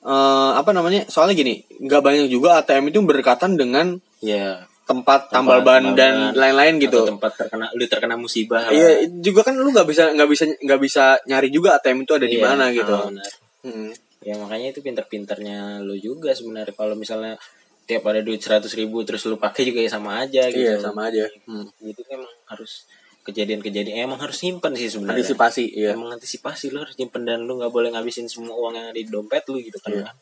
Eh, 0.00 0.50
apa 0.56 0.72
namanya 0.72 1.04
soalnya 1.12 1.36
gini 1.36 1.60
nggak 1.76 2.00
banyak 2.00 2.32
juga 2.32 2.56
ATM 2.56 2.88
itu 2.88 3.04
berdekatan 3.04 3.60
dengan 3.60 4.00
ya 4.20 4.64
tempat 4.84 5.30
tambal 5.30 5.62
ban 5.62 5.94
dan 5.94 6.34
lain-lain 6.34 6.82
gitu. 6.82 7.06
Atau 7.06 7.14
tempat 7.14 7.32
terkena 7.38 7.70
lu 7.72 7.86
terkena 7.86 8.18
musibah. 8.18 8.66
Iya 8.68 9.06
juga 9.22 9.46
kan 9.46 9.54
lu 9.54 9.70
nggak 9.70 9.86
bisa 9.86 10.10
nggak 10.10 10.28
bisa 10.28 10.44
nggak 10.50 10.80
bisa 10.82 11.04
nyari 11.30 11.48
juga 11.48 11.78
ATM 11.78 12.02
itu 12.02 12.12
ada 12.18 12.26
di 12.26 12.36
Iya, 12.36 12.44
mana 12.44 12.64
gitu. 12.74 12.90
ah, 12.90 13.06
benar. 13.06 13.30
Hmm. 13.62 13.90
ya 14.20 14.36
makanya 14.36 14.76
itu 14.76 14.84
pinter-pinternya 14.84 15.80
lu 15.80 15.94
juga 15.94 16.34
sebenarnya. 16.34 16.74
Kalau 16.74 16.92
misalnya 16.92 17.38
tiap 17.86 18.02
ada 18.04 18.20
duit 18.20 18.42
seratus 18.42 18.74
ribu 18.74 19.00
terus 19.06 19.24
lu 19.24 19.38
pakai 19.38 19.62
juga 19.64 19.78
ya 19.80 19.90
sama 19.90 20.26
aja 20.26 20.46
gitu. 20.50 20.58
iya 20.60 20.74
sama 20.76 21.06
aja. 21.08 21.24
Hmm. 21.46 21.64
gitu 21.80 22.02
emang 22.10 22.28
harus 22.50 22.84
kejadian-kejadian 23.20 24.08
emang 24.08 24.18
harus 24.18 24.36
simpen 24.36 24.72
sih 24.74 24.90
sebenarnya. 24.90 25.22
Antisipasi 25.22 25.64
iya. 25.70 25.94
Emang 25.94 26.10
antisipasi 26.10 26.72
lu 26.72 26.82
harus 26.82 26.96
simpen 26.96 27.22
dan 27.22 27.46
lu 27.46 27.56
nggak 27.56 27.70
boleh 27.70 27.92
ngabisin 27.92 28.26
semua 28.26 28.56
uang 28.56 28.74
yang 28.74 28.86
ada 28.90 28.96
di 28.96 29.06
dompet 29.06 29.44
lu 29.46 29.60
gitu 29.60 29.78
kan 29.78 29.92
Iya. 29.92 30.04
kan 30.08 30.16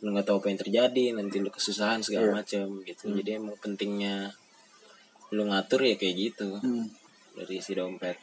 lu 0.00 0.08
nggak 0.10 0.24
tahu 0.24 0.36
apa 0.38 0.46
yang 0.48 0.58
terjadi 0.58 1.04
nanti 1.12 1.36
lu 1.38 1.48
kesusahan 1.48 2.00
segala 2.00 2.26
Iya. 2.26 2.34
macam 2.34 2.64
gitu 2.82 3.02
Hmm. 3.06 3.16
jadi 3.16 3.30
emang 3.36 3.56
pentingnya 3.56 4.32
lu 5.30 5.44
ngatur 5.44 5.80
ya 5.82 5.94
kayak 5.94 6.14
gitu 6.16 6.56
Hmm. 6.56 6.88
dari 7.34 7.58
si 7.58 7.72
dompet 7.72 8.16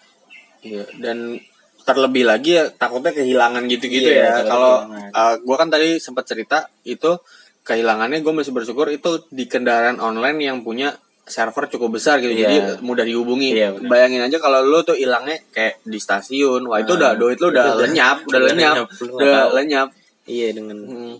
Iya, 0.59 0.83
dan 0.97 1.37
terlebih 1.79 2.25
lagi 2.25 2.51
ya 2.53 2.67
takutnya 2.67 3.13
kehilangan 3.13 3.63
gitu-gitu 3.67 4.09
ya. 4.09 4.25
Iya, 4.25 4.33
takut 4.41 4.49
Kalau 4.49 4.73
uh, 5.07 5.35
gua 5.39 5.55
kan 5.55 5.69
tadi 5.69 5.95
sempat 5.97 6.25
cerita 6.25 6.57
itu 6.83 7.13
kehilangannya 7.61 8.19
gue 8.19 8.33
masih 8.33 8.51
bersyukur 8.51 8.89
itu 8.89 9.21
di 9.29 9.45
kendaraan 9.45 9.97
online 9.97 10.39
yang 10.41 10.57
punya 10.61 10.97
server 11.23 11.69
cukup 11.69 11.95
besar 11.95 12.17
gitu. 12.17 12.33
Iya. 12.33 12.41
Jadi 12.41 12.57
mudah 12.81 13.03
dihubungi. 13.03 13.53
Iya, 13.53 13.69
benar. 13.71 13.87
Bayangin 13.87 14.21
aja 14.23 14.37
kalau 14.37 14.59
lu 14.61 14.81
tuh 14.81 14.95
hilangnya 14.95 15.37
kayak 15.49 15.79
di 15.81 15.95
stasiun, 15.97 16.63
wah 16.63 16.79
itu 16.79 16.89
Nah, 16.89 16.97
udah 16.97 17.11
duit 17.13 17.37
lu 17.37 17.47
udah 17.47 17.59
itu 17.61 17.69
udah- 17.69 17.83
lenyap, 17.85 18.17
udah 18.19 18.27
udah 18.33 18.47
lenyap, 18.49 18.75
lenyap, 18.75 19.13
udah 19.13 19.43
lenyap. 19.53 19.87
iya 20.25 20.47
dengan 20.49 20.77
Hmm, 20.81 21.15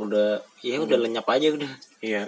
udah 0.00 0.40
ya 0.64 0.80
udah 0.80 0.96
lenyap 0.96 1.28
aja 1.28 1.52
udah 1.52 1.72
iya. 2.00 2.24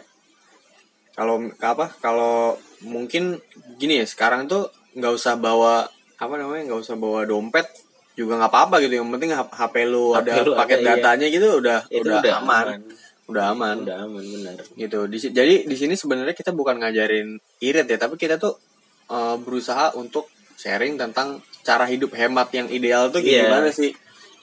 Kalau 1.12 1.44
apa? 1.60 1.92
Kalau 2.00 2.56
mungkin 2.80 3.36
gini 3.76 4.00
ya 4.00 4.06
sekarang 4.08 4.48
tuh 4.48 4.72
nggak 4.96 5.12
usah 5.12 5.36
bawa 5.36 5.84
apa 6.16 6.34
namanya 6.40 6.72
nggak 6.72 6.80
usah 6.88 6.96
bawa 6.96 7.28
dompet 7.28 7.68
juga 8.16 8.36
nggak 8.40 8.52
apa-apa 8.52 8.76
gitu 8.84 9.00
yang 9.00 9.08
penting 9.12 9.32
HP 9.32 9.74
lu 9.88 10.12
HP 10.12 10.20
ada 10.28 10.32
lu 10.44 10.52
paket 10.56 10.78
ada, 10.80 10.84
iya. 10.84 10.90
datanya 11.00 11.26
gitu 11.32 11.48
udah 11.60 11.78
Itu 11.88 12.04
udah, 12.08 12.20
udah 12.20 12.34
aman. 12.44 12.64
aman. 12.68 12.80
udah 13.28 13.44
aman 13.56 13.76
udah 13.88 13.96
aman 14.04 14.24
benar 14.24 14.56
gitu 14.76 14.98
di, 15.08 15.16
jadi 15.20 15.54
di 15.64 15.76
sini 15.78 15.94
sebenarnya 15.96 16.36
kita 16.36 16.52
bukan 16.52 16.76
ngajarin 16.80 17.40
irit 17.64 17.86
ya 17.88 17.96
tapi 17.96 18.20
kita 18.20 18.36
tuh 18.36 18.56
eh, 19.08 19.36
berusaha 19.40 19.96
untuk 19.96 20.28
sharing 20.60 21.00
tentang 21.00 21.40
cara 21.64 21.88
hidup 21.88 22.12
hemat 22.12 22.52
yang 22.52 22.68
ideal 22.68 23.08
tuh 23.08 23.24
Iya. 23.24 23.48
gimana 23.48 23.68
sih 23.72 23.90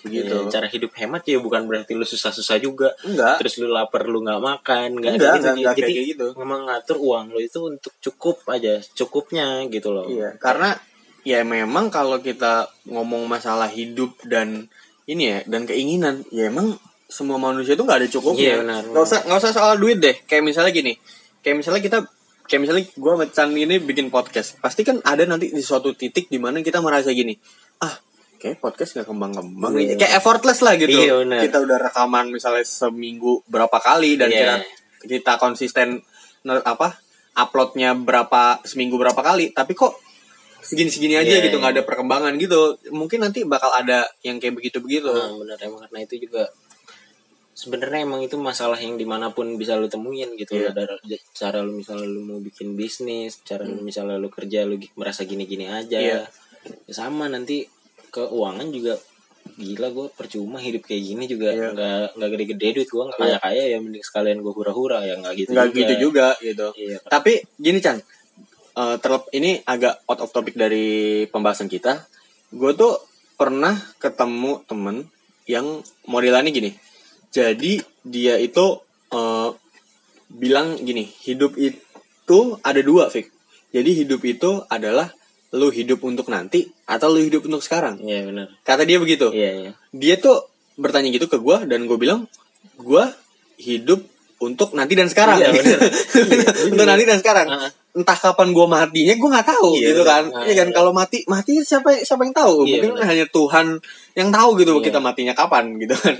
begitu 0.06 0.36
Iya, 0.36 0.51
cara 0.51 0.68
hidup 0.72 0.91
hemat 0.96 1.22
ya 1.27 1.38
bukan 1.44 1.68
berarti 1.68 1.91
lu 1.94 2.06
susah-susah 2.08 2.58
juga. 2.63 2.96
Enggak. 3.03 3.39
Terus 3.44 3.53
lu 3.60 3.68
lapar 3.72 4.08
lu 4.08 4.24
nggak 4.24 4.41
makan 4.41 4.88
nggak 5.00 5.13
Enggak, 5.15 5.29
ada 5.32 5.36
gitu. 5.36 5.39
enggak, 5.39 5.56
enggak 5.60 5.75
jadi 5.75 5.91
kayak 5.91 6.08
gitu. 6.15 6.27
memang 6.39 6.60
ngatur 6.68 6.98
uang 7.00 7.25
lu 7.36 7.39
itu 7.44 7.60
untuk 7.65 7.94
cukup 8.00 8.38
aja 8.51 8.79
cukupnya 8.96 9.68
gitu 9.68 9.89
loh. 9.91 10.08
Iya, 10.08 10.39
karena 10.39 10.75
ya 11.27 11.44
memang 11.44 11.91
kalau 11.91 12.24
kita 12.24 12.72
ngomong 12.88 13.27
masalah 13.27 13.68
hidup 13.68 14.15
dan 14.24 14.72
ini 15.10 15.24
ya 15.36 15.39
dan 15.50 15.65
keinginan, 15.65 16.22
ya 16.29 16.48
emang 16.53 16.77
semua 17.10 17.41
manusia 17.41 17.74
itu 17.74 17.82
nggak 17.82 18.00
ada 18.06 18.10
cukupnya. 18.10 18.53
Iya, 18.53 18.56
benar, 18.62 18.84
Nggak 18.86 19.03
usah 19.03 19.20
nggak 19.25 19.39
usah 19.41 19.51
soal 19.51 19.74
duit 19.82 19.98
deh. 19.98 20.13
Kayak 20.29 20.44
misalnya 20.46 20.72
gini, 20.72 20.94
kayak 21.41 21.58
misalnya 21.58 21.82
kita 21.82 21.98
kayak 22.50 22.62
misalnya 22.65 22.84
gue 22.89 23.12
sama 23.13 23.25
Chan 23.29 23.50
ini 23.53 23.75
bikin 23.82 24.10
podcast, 24.10 24.58
pasti 24.62 24.82
kan 24.82 25.01
ada 25.06 25.25
nanti 25.25 25.53
di 25.53 25.62
suatu 25.62 25.94
titik 25.94 26.29
di 26.29 26.38
mana 26.41 26.62
kita 26.65 26.82
merasa 26.82 27.13
gini, 27.13 27.38
ah 27.82 27.94
kayak 28.39 28.58
podcast 28.58 28.96
nggak 28.96 29.05
kembang-kembang. 29.05 29.72
Iya. 29.75 30.00
kayak 30.00 30.13
effortless 30.17 30.60
lah 30.63 30.74
gitu. 30.74 30.96
Iya, 30.96 31.19
kita 31.43 31.60
udah 31.60 31.77
rekaman 31.77 32.31
misalnya 32.31 32.63
seminggu 32.63 33.43
berapa 33.46 33.77
kali 33.77 34.15
dan 34.15 34.31
Iya. 34.31 34.39
kita 34.39 34.55
kita 35.00 35.34
konsisten 35.36 36.00
apa 36.48 36.96
uploadnya 37.36 37.93
berapa 37.93 38.63
seminggu 38.63 38.96
berapa 38.96 39.19
kali 39.19 39.51
tapi 39.51 39.72
kok 39.72 39.96
segini-segini 40.60 41.15
aja 41.15 41.39
Iya, 41.39 41.43
gitu 41.48 41.55
iya. 41.55 41.62
nggak 41.62 41.74
ada 41.75 41.84
perkembangan 41.84 42.34
gitu 42.36 42.75
mungkin 42.91 43.24
nanti 43.24 43.43
bakal 43.43 43.72
ada 43.72 44.03
yang 44.24 44.39
kayak 44.39 44.55
begitu-begitu 44.55 45.08
Nah, 45.08 45.36
benar 45.36 45.60
emang 45.60 45.88
karena 45.88 46.00
itu 46.03 46.19
juga 46.19 46.48
sebenarnya 47.53 48.08
emang 48.08 48.24
itu 48.24 48.36
masalah 48.36 48.79
yang 48.79 48.96
di 48.96 49.03
mana 49.03 49.31
pun 49.31 49.55
bisa 49.55 49.75
lu 49.75 49.88
temuin 49.88 50.31
gitu 50.36 50.55
loh. 50.55 50.72
Dari 50.72 50.96
cara 51.31 51.60
lu 51.60 51.75
misalnya 51.75 52.08
lu 52.08 52.24
mau 52.24 52.39
bikin 52.39 52.75
bisnis 52.75 53.43
cara 53.43 53.63
lu 53.63 53.84
misalnya 53.84 54.15
lu 54.15 54.31
kerja 54.31 54.63
lu 54.63 54.79
gi- 54.79 54.91
merasa 54.96 55.27
gini-gini 55.27 55.67
aja 55.67 56.00
Iya. 56.00 56.19
Ya 56.86 56.93
sama 56.93 57.27
nanti 57.27 57.63
keuangan 58.10 58.68
juga 58.74 58.98
gila 59.60 59.88
gue 59.92 60.08
percuma 60.13 60.58
hidup 60.62 60.88
kayak 60.88 61.04
gini 61.04 61.24
juga. 61.25 61.51
Iya. 61.51 61.74
nggak 61.74 62.06
nggak 62.16 62.30
gede-gede 62.36 62.68
duit 62.80 62.89
gue 62.89 63.04
nggak 63.10 63.20
kaya 63.20 63.38
kaya 63.42 63.63
ya 63.75 63.78
mending 63.82 64.06
sekalian 64.06 64.39
gue 64.39 64.54
hura-hura 64.54 65.04
ya 65.04 65.20
nggak 65.20 65.34
gitu 65.36 65.50
nggak 65.51 65.68
juga. 65.72 65.80
gitu 65.80 65.94
juga 66.00 66.28
gitu. 66.39 66.68
Iya. 66.75 66.98
tapi 67.08 67.34
gini 67.60 67.80
Chan. 67.82 67.98
Eh, 68.80 68.96
terlep 69.04 69.28
ini 69.36 69.60
agak 69.68 70.08
out 70.08 70.24
of 70.24 70.32
topic 70.32 70.56
dari 70.56 71.28
pembahasan 71.28 71.68
kita. 71.68 72.08
Gue 72.54 72.72
tuh 72.78 72.96
pernah 73.36 73.75
ketemu 74.00 74.63
temen 74.63 75.04
yang 75.50 75.84
modelannya 76.08 76.56
gini. 76.56 76.72
Jadi 77.34 77.84
dia 78.08 78.39
itu 78.39 78.80
eh, 79.12 79.50
bilang 80.30 80.78
gini 80.80 81.10
hidup 81.25 81.58
itu 81.60 82.39
ada 82.63 82.80
dua 82.80 83.12
Fik. 83.12 83.28
Jadi 83.75 84.06
hidup 84.06 84.22
itu 84.24 84.63
adalah 84.72 85.12
lu 85.50 85.74
hidup 85.74 86.06
untuk 86.06 86.29
nanti 86.29 86.70
atau 86.86 87.10
lu 87.10 87.25
hidup 87.25 87.46
untuk 87.46 87.62
sekarang? 87.65 87.98
Iya 88.00 88.29
benar. 88.29 88.48
Kata 88.62 88.86
dia 88.86 89.01
begitu. 89.01 89.34
Iya 89.34 89.51
iya. 89.51 89.72
Dia 89.89 90.15
tuh 90.22 90.46
bertanya 90.77 91.10
gitu 91.10 91.25
ke 91.25 91.41
gue 91.41 91.58
dan 91.65 91.89
gue 91.89 91.98
bilang 91.98 92.29
gue 92.77 93.03
hidup 93.60 94.00
untuk 94.39 94.72
nanti 94.72 94.96
dan 94.96 95.12
sekarang. 95.12 95.36
Iya, 95.41 95.51
bener. 95.51 95.79
untuk 96.72 96.86
nanti 96.88 97.03
dan 97.03 97.20
sekarang. 97.20 97.48
Heeh. 97.50 97.72
entah 97.89 98.13
kapan 98.13 98.53
gue 98.53 98.68
matinya 98.70 99.13
gue 99.18 99.29
nggak 99.34 99.48
tahu 99.50 99.70
Iya, 99.82 99.88
gitu 99.91 100.03
kan. 100.06 100.24
Iya 100.46 100.53
kan? 100.62 100.68
iya. 100.70 100.75
kalau 100.77 100.94
mati 100.94 101.25
mati 101.25 101.58
siapa 101.65 101.89
siapa 102.06 102.22
yang 102.22 102.38
tahu? 102.38 102.63
Iya, 102.63 102.86
mungkin 102.86 103.01
bener. 103.01 103.08
hanya 103.10 103.25
Tuhan 103.27 103.65
yang 104.13 104.29
tahu 104.29 104.50
gitu 104.62 104.74
Iya. 104.77 104.86
kita 104.94 105.00
matinya 105.01 105.34
kapan 105.34 105.74
gitu 105.82 105.98
kan. 105.98 106.15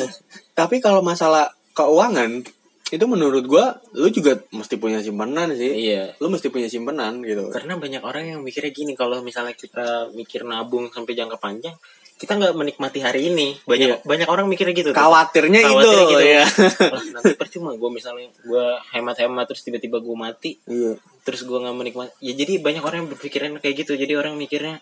Tapi 0.60 0.76
kalau 0.78 1.00
masalah 1.00 1.48
keuangan 1.72 2.44
itu 2.86 3.04
menurut 3.10 3.44
gue 3.50 3.64
lu 3.98 4.08
juga 4.14 4.38
mesti 4.54 4.78
punya 4.78 5.02
simpanan 5.02 5.50
sih. 5.58 5.90
Iya. 5.90 6.14
Lu 6.22 6.30
mesti 6.30 6.54
punya 6.54 6.70
simpanan 6.70 7.18
gitu. 7.26 7.50
Karena 7.50 7.74
banyak 7.74 8.02
orang 8.06 8.24
yang 8.36 8.40
mikirnya 8.46 8.70
gini 8.70 8.94
kalau 8.94 9.26
misalnya 9.26 9.58
kita 9.58 10.14
mikir 10.14 10.46
nabung 10.46 10.86
sampai 10.94 11.18
jangka 11.18 11.38
panjang 11.42 11.74
kita 12.16 12.32
nggak 12.40 12.54
menikmati 12.56 13.04
hari 13.04 13.28
ini. 13.28 13.60
Banyak 13.68 14.08
banyak 14.08 14.28
orang 14.28 14.48
mikirnya 14.48 14.72
gitu 14.72 14.90
khawatirnya, 14.96 15.60
Khawatirnya 15.68 15.92
itu 15.92 15.92
gitu. 16.08 16.24
ya. 16.24 16.44
Wah, 16.96 17.04
nanti 17.12 17.34
percuma 17.36 17.70
gue 17.76 17.90
misalnya 17.92 18.32
gue 18.40 18.66
hemat-hemat 18.96 19.44
terus 19.52 19.62
tiba-tiba 19.68 20.00
gue 20.00 20.16
mati. 20.16 20.56
Iya. 20.64 20.96
Terus 21.28 21.44
gue 21.44 21.58
nggak 21.60 21.76
menikmati. 21.76 22.12
Ya 22.24 22.32
jadi 22.32 22.56
banyak 22.64 22.80
orang 22.80 22.98
yang 23.04 23.10
berpikiran 23.12 23.60
kayak 23.60 23.84
gitu. 23.84 24.00
Jadi 24.00 24.16
orang 24.16 24.40
mikirnya 24.40 24.80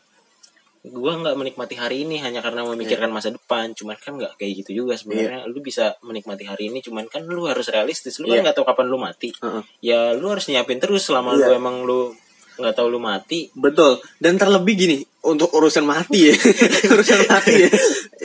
gue 0.84 1.12
nggak 1.16 1.32
menikmati 1.34 1.80
hari 1.80 2.04
ini 2.04 2.20
hanya 2.20 2.44
karena 2.44 2.60
memikirkan 2.60 3.08
masa 3.08 3.32
depan 3.32 3.72
cuman 3.72 3.96
kan 3.96 4.20
nggak 4.20 4.36
kayak 4.36 4.52
gitu 4.60 4.84
juga 4.84 5.00
sebenarnya 5.00 5.48
lu 5.48 5.64
bisa 5.64 5.96
menikmati 6.04 6.44
hari 6.44 6.68
ini 6.68 6.84
cuman 6.84 7.08
kan 7.08 7.24
lu 7.24 7.48
harus 7.48 7.72
realistis 7.72 8.20
lu 8.20 8.28
Iya. 8.28 8.44
kan 8.44 8.52
nggak 8.52 8.56
tahu 8.60 8.66
kapan 8.68 8.86
lu 8.92 8.98
mati 9.00 9.32
Heeh. 9.32 9.62
ya 9.80 10.12
lu 10.12 10.28
harus 10.28 10.44
nyiapin 10.44 10.76
terus 10.76 11.08
selama 11.08 11.32
Iya. 11.34 11.48
lu 11.48 11.50
emang 11.56 11.76
lu 11.88 12.12
nggak 12.60 12.74
tahu 12.76 12.86
lu 12.92 13.00
mati 13.00 13.48
Betul. 13.56 13.98
Dan 14.20 14.36
terlebih 14.36 14.74
gini, 14.76 14.96
untuk 15.26 15.50
urusan 15.50 15.82
mati 15.82 16.30
ya. 16.30 16.36
urusan 16.94 17.26
mati 17.26 17.66
ya. 17.66 17.70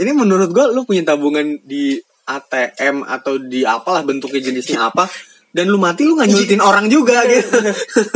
Ini 0.05 0.11
menurut 0.13 0.53
gua 0.53 0.69
lu 0.69 0.85
punya 0.85 1.01
tabungan 1.01 1.57
di 1.65 1.97
ATM 2.29 3.07
atau 3.09 3.41
di 3.41 3.65
apalah 3.65 4.05
bentuknya 4.05 4.37
jenisnya 4.37 4.85
apa 4.85 5.09
dan 5.49 5.65
lu 5.65 5.81
mati 5.81 6.05
lu 6.05 6.13
nggak 6.13 6.29
nyulitin 6.29 6.61
orang 6.69 6.85
juga 6.91 7.25
gitu. 7.25 7.57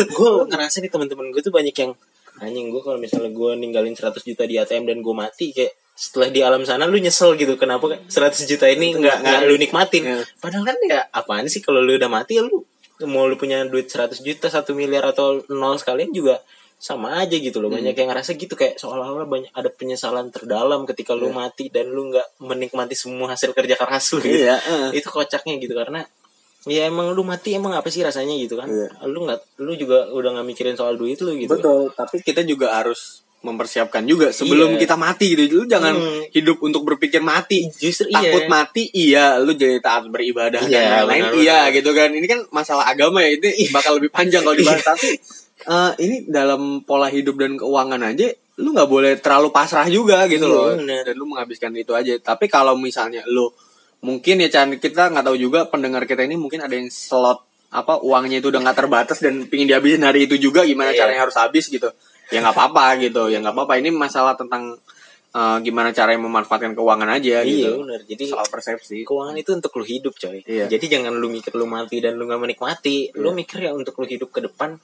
gue 0.05 0.29
ngerasa 0.53 0.85
nih 0.85 0.91
teman-teman 0.93 1.33
gue 1.33 1.41
tuh 1.41 1.49
banyak 1.49 1.73
yang 1.73 1.97
anjing 2.43 2.67
gue 2.67 2.79
kalau 2.79 2.97
misalnya 2.97 3.29
gue 3.29 3.51
ninggalin 3.55 3.91
100 3.91 4.19
juta 4.21 4.43
di 4.43 4.55
ATM 4.55 4.83
dan 4.85 4.97
gue 4.99 5.15
mati 5.15 5.49
kayak 5.49 5.71
setelah 5.93 6.27
di 6.27 6.41
alam 6.41 6.63
sana 6.63 6.83
lu 6.83 6.97
nyesel 6.97 7.33
gitu 7.33 7.53
kenapa 7.53 7.85
kan 7.87 7.99
100 8.03 8.43
juta 8.45 8.65
ini 8.65 8.93
nggak 8.93 9.17
nggak 9.19 9.41
lu 9.43 9.55
nikmatin 9.55 10.03
Iya. 10.03 10.21
padahal 10.37 10.65
kan 10.65 10.77
ya 10.83 10.99
apaan 11.11 11.45
sih 11.45 11.59
kalau 11.59 11.79
lu 11.79 11.93
udah 11.93 12.09
mati 12.09 12.35
ya 12.35 12.43
lu 12.43 12.65
mau 13.03 13.23
lu 13.23 13.35
punya 13.35 13.61
duit 13.63 13.85
100 13.85 14.19
juta 14.19 14.47
satu 14.47 14.73
miliar 14.73 15.03
atau 15.05 15.41
nol 15.47 15.75
sekalian 15.75 16.09
juga 16.09 16.41
sama 16.77 17.15
aja 17.17 17.35
gitu 17.35 17.57
loh 17.57 17.67
Hmm. 17.67 17.79
banyak 17.79 17.95
yang 17.95 18.09
ngerasa 18.09 18.33
gitu 18.33 18.53
kayak 18.53 18.75
seolah-olah 18.75 19.23
banyak 19.23 19.51
ada 19.51 19.69
penyesalan 19.69 20.27
terdalam 20.29 20.83
ketika 20.83 21.13
lu 21.13 21.29
mati 21.29 21.69
dan 21.69 21.87
lu 21.87 22.09
nggak 22.09 22.41
menikmati 22.41 22.91
semua 22.93 23.31
hasil 23.31 23.51
kerja 23.51 23.75
keras 23.75 24.11
lu 24.11 24.19
gitu. 24.19 24.35
Iya, 24.43 24.59
heeh. 24.59 24.89
itu 24.97 25.07
kocaknya 25.07 25.55
gitu 25.57 25.71
karena 25.73 26.03
ya 26.65 26.87
emang 26.87 27.11
lu 27.11 27.21
mati 27.21 27.53
emang 27.53 27.71
apa 27.71 27.87
sih 27.87 27.99
rasanya 27.99 28.33
gitu 28.35 28.55
kan 28.55 28.65
Iya. 28.65 28.87
lu 29.05 29.23
nggak 29.23 29.59
lu 29.59 29.75
juga 29.75 30.07
udah 30.09 30.29
nggak 30.33 30.47
mikirin 30.47 30.75
soal 30.75 30.95
duit 30.95 31.19
lu 31.19 31.35
gitu 31.35 31.51
Betul, 31.51 31.91
tapi 31.91 32.19
kita 32.19 32.41
juga 32.43 32.71
harus 32.73 33.19
mempersiapkan 33.43 33.99
juga 34.03 34.31
sebelum 34.31 34.75
Iya. 34.75 34.79
kita 34.79 34.95
mati 34.95 35.35
gitu. 35.35 35.51
Lu 35.53 35.65
jangan 35.65 35.91
Hmm. 35.91 36.23
hidup 36.31 36.63
untuk 36.63 36.87
berpikir 36.87 37.19
mati. 37.19 37.67
justru 37.75 38.07
Takut 38.07 38.39
iya 38.39 38.47
mati 38.47 38.83
iya, 38.89 39.25
lu 39.35 39.51
jadi 39.51 39.83
taat 39.83 40.07
beribadah 40.07 40.63
Iya, 40.63 41.03
dan 41.03 41.11
lain-lain 41.11 41.43
iya 41.43 41.67
gitu 41.69 41.91
kan. 41.91 42.07
Ini 42.09 42.23
kan 42.23 42.39
masalah 42.49 42.87
agama 42.87 43.19
ya, 43.19 43.35
ini 43.35 43.67
bakal 43.67 43.99
lebih 43.99 44.09
panjang 44.09 44.41
kalau 44.41 44.55
dibahas 44.55 44.79
tapi 44.95 45.19
eh, 45.59 45.91
ini 45.99 46.23
dalam 46.25 46.87
pola 46.87 47.07
hidup 47.07 47.35
dan 47.35 47.59
keuangan 47.59 47.99
aja 48.05 48.31
lu 48.55 48.71
nggak 48.71 48.87
boleh 48.87 49.19
terlalu 49.19 49.51
pasrah 49.51 49.91
juga 49.91 50.23
gitu 50.25 50.47
Iya, 50.47 50.55
loh. 50.55 50.71
benar. 50.79 51.03
Dan 51.03 51.15
lu 51.17 51.25
menghabiskan 51.27 51.75
itu 51.75 51.91
aja. 51.91 52.15
Tapi 52.15 52.47
kalau 52.47 52.79
misalnya 52.79 53.27
lu 53.27 53.51
mungkin 54.03 54.35
ya 54.37 54.49
Chan 54.49 54.67
kita 54.75 55.09
nggak 55.09 55.23
tahu 55.23 55.37
juga 55.37 55.65
pendengar 55.65 56.03
kita 56.03 56.21
ini 56.21 56.35
mungkin 56.35 56.59
ada 56.59 56.71
yang 56.71 56.87
slot 56.87 57.39
apa 57.71 57.97
uangnya 57.99 58.37
itu 58.37 58.51
udah 58.51 58.61
nggak 58.61 58.77
terbatas 58.77 59.17
dan 59.17 59.47
pingin 59.47 59.65
dihabisin 59.65 60.03
hari 60.03 60.27
itu 60.27 60.37
juga 60.37 60.61
gimana 60.61 60.91
Iya. 60.91 60.99
caranya 61.01 61.25
harus 61.25 61.33
habis 61.35 61.65
gitu. 61.67 61.89
Ya 62.29 62.39
nggak 62.39 62.53
apa-apa 62.53 63.01
gitu 63.01 63.27
ya 63.27 63.39
nggak 63.39 63.49
apa-apa. 63.51 63.81
Ini 63.81 63.89
masalah 63.89 64.35
tentang 64.35 64.77
eh, 65.33 65.57
gimana 65.65 65.89
caranya 65.89 66.21
memanfaatkan 66.21 66.77
keuangan 66.77 67.09
aja 67.09 67.41
iya 67.41 67.73
gitu. 67.73 67.81
benar. 67.81 68.05
Jadi 68.05 68.23
soal 68.27 68.45
persepsi. 68.45 69.01
keuangan 69.01 69.33
itu 69.33 69.49
untuk 69.51 69.73
lu 69.73 69.83
hidup 69.83 70.13
coy. 70.13 70.45
Iya. 70.45 70.69
jadi 70.69 70.85
jangan 70.93 71.17
lu 71.17 71.25
mikir 71.27 71.49
lu 71.53 71.65
mati 71.65 71.97
dan 71.97 72.13
lu 72.13 72.29
nggak 72.29 72.41
menikmati. 72.43 73.09
Lu 73.17 73.33
mikir 73.33 73.57
ya 73.59 73.73
untuk 73.73 73.97
lu 73.97 74.05
hidup 74.05 74.29
ke 74.29 74.43
depan. 74.43 74.77